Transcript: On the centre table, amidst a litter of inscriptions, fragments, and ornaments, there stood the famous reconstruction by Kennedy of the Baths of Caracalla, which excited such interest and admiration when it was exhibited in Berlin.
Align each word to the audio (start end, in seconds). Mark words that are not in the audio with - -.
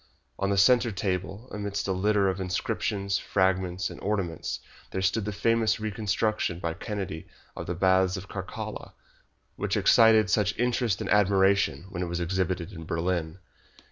On 0.39 0.49
the 0.49 0.57
centre 0.57 0.91
table, 0.91 1.47
amidst 1.51 1.87
a 1.87 1.91
litter 1.91 2.27
of 2.27 2.41
inscriptions, 2.41 3.19
fragments, 3.19 3.91
and 3.91 4.01
ornaments, 4.01 4.59
there 4.89 5.01
stood 5.03 5.25
the 5.25 5.31
famous 5.31 5.79
reconstruction 5.79 6.57
by 6.57 6.73
Kennedy 6.73 7.27
of 7.55 7.67
the 7.67 7.75
Baths 7.75 8.17
of 8.17 8.27
Caracalla, 8.27 8.93
which 9.57 9.77
excited 9.77 10.27
such 10.31 10.57
interest 10.57 11.01
and 11.01 11.09
admiration 11.11 11.85
when 11.91 12.01
it 12.01 12.07
was 12.07 12.19
exhibited 12.19 12.71
in 12.71 12.83
Berlin. 12.85 13.37